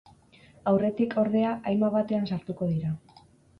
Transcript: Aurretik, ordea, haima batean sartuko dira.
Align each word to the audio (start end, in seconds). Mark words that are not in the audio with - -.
Aurretik, 0.71 1.13
ordea, 1.25 1.53
haima 1.73 1.91
batean 1.99 2.27
sartuko 2.33 2.73
dira. 2.75 2.97